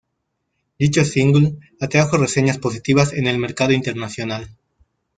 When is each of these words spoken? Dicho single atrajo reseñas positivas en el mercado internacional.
Dicho 0.79 1.05
single 1.05 1.59
atrajo 1.79 2.17
reseñas 2.17 2.57
positivas 2.57 3.13
en 3.13 3.27
el 3.27 3.37
mercado 3.37 3.71
internacional. 3.71 4.49